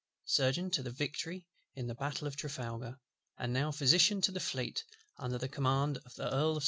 [0.25, 1.45] Surgeon to the Victory
[1.75, 2.97] in the Battle of Trafalgar,
[3.37, 4.83] and now Physician to the Fleet
[5.19, 6.31] under the Command of the Earl of St.
[6.53, 6.59] Vincent, K.